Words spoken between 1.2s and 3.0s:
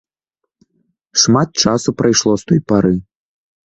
Шмат часу прайшло з той пары.